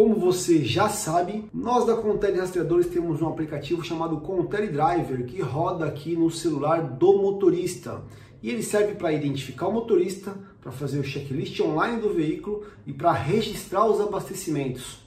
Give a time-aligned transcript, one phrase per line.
[0.00, 5.42] Como você já sabe, nós da Contele Rastreadores temos um aplicativo chamado Contele Driver que
[5.42, 8.00] roda aqui no celular do motorista.
[8.42, 12.94] E ele serve para identificar o motorista, para fazer o checklist online do veículo e
[12.94, 15.00] para registrar os abastecimentos.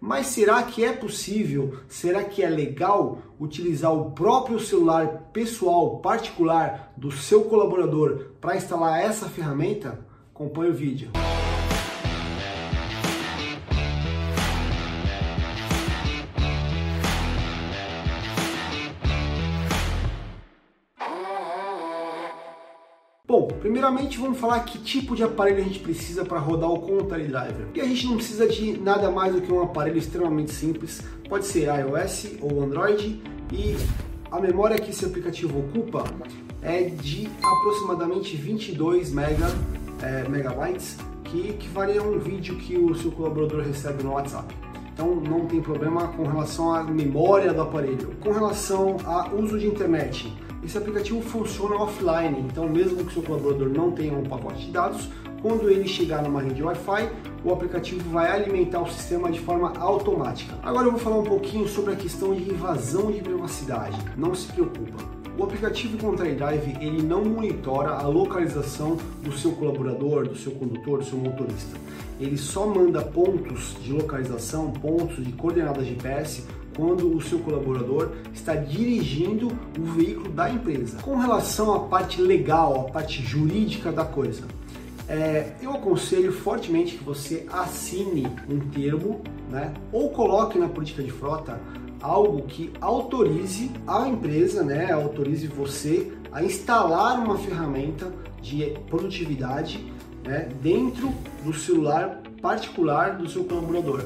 [0.00, 6.92] Mas será que é possível, será que é legal utilizar o próprio celular pessoal, particular
[6.96, 10.04] do seu colaborador para instalar essa ferramenta?
[10.34, 11.12] Acompanhe o vídeo.
[23.32, 27.28] Bom, primeiramente vamos falar que tipo de aparelho a gente precisa para rodar o Contele
[27.28, 27.66] Driver.
[27.74, 31.00] E a gente não precisa de nada mais do que um aparelho extremamente simples,
[31.30, 33.74] pode ser iOS ou Android e
[34.30, 36.04] a memória que esse aplicativo ocupa
[36.60, 39.48] é de aproximadamente 22 mega,
[40.02, 44.54] é, megabytes, que equivale a um vídeo que o seu colaborador recebe no WhatsApp.
[44.92, 48.14] Então não tem problema com relação à memória do aparelho.
[48.20, 50.30] Com relação ao uso de internet,
[50.64, 55.08] esse aplicativo funciona offline, então mesmo que seu colaborador não tenha um pacote de dados,
[55.42, 57.10] quando ele chegar numa rede Wi-Fi,
[57.44, 60.56] o aplicativo vai alimentar o sistema de forma automática.
[60.62, 63.98] Agora eu vou falar um pouquinho sobre a questão de invasão de privacidade.
[64.16, 65.02] Não se preocupa.
[65.36, 71.04] O aplicativo Drive ele não monitora a localização do seu colaborador, do seu condutor, do
[71.04, 71.76] seu motorista.
[72.20, 78.54] Ele só manda pontos de localização, pontos de coordenadas GPS quando o seu colaborador está
[78.54, 80.98] dirigindo o veículo da empresa.
[81.02, 84.44] Com relação à parte legal, à parte jurídica da coisa,
[85.08, 91.10] é, eu aconselho fortemente que você assine um termo, né, ou coloque na política de
[91.10, 91.60] frota
[92.00, 99.92] algo que autorize a empresa, né, autorize você a instalar uma ferramenta de produtividade
[100.24, 101.12] né, dentro
[101.44, 104.04] do celular particular do seu colaborador.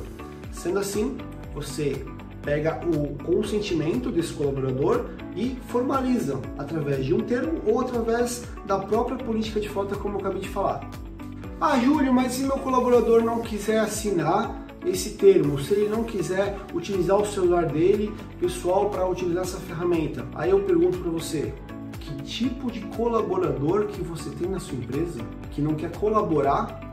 [0.52, 1.16] Sendo assim,
[1.54, 2.04] você
[2.46, 9.18] pega o consentimento desse colaborador e formaliza através de um termo ou através da própria
[9.18, 10.88] política de frota, como eu acabei de falar.
[11.60, 16.56] Ah, Júlio, mas se meu colaborador não quiser assinar esse termo, se ele não quiser
[16.72, 21.52] utilizar o celular dele pessoal para utilizar essa ferramenta, aí eu pergunto para você,
[21.98, 25.20] que tipo de colaborador que você tem na sua empresa
[25.50, 26.86] que não quer colaborar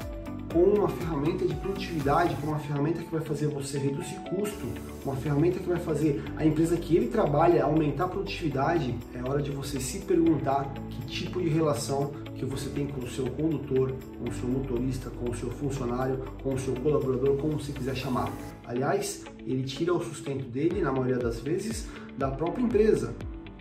[0.53, 4.67] com uma ferramenta de produtividade, com uma ferramenta que vai fazer você reduzir custo,
[5.03, 9.41] uma ferramenta que vai fazer a empresa que ele trabalha aumentar a produtividade, é hora
[9.41, 13.93] de você se perguntar que tipo de relação que você tem com o seu condutor,
[14.19, 17.95] com o seu motorista, com o seu funcionário, com o seu colaborador, como você quiser
[17.95, 18.31] chamar.
[18.65, 21.87] Aliás, ele tira o sustento dele, na maioria das vezes,
[22.17, 23.15] da própria empresa.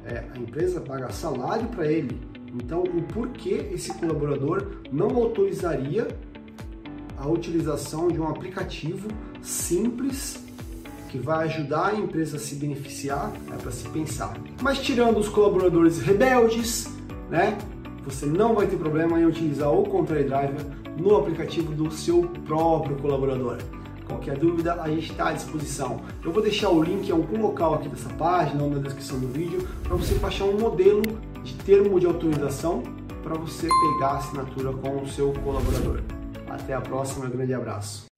[0.04, 2.20] É, a empresa paga salário para ele.
[2.54, 6.08] Então, o porquê esse colaborador não autorizaria
[7.18, 9.08] a utilização de um aplicativo
[9.42, 10.42] simples
[11.08, 14.34] que vai ajudar a empresa a se beneficiar, é para se pensar.
[14.62, 16.88] Mas tirando os colaboradores rebeldes,
[17.28, 17.58] né,
[18.04, 22.96] você não vai ter problema em utilizar o Control Driver no aplicativo do seu próprio
[22.96, 23.58] colaborador.
[24.06, 26.00] Qualquer dúvida, a gente está à disposição.
[26.24, 29.28] Eu vou deixar o link em algum local aqui dessa página ou na descrição do
[29.28, 31.02] vídeo para você baixar um modelo
[31.44, 32.82] de termo de autorização
[33.22, 36.00] para você pegar a assinatura com o seu colaborador.
[36.52, 38.11] Até a próxima, grande abraço.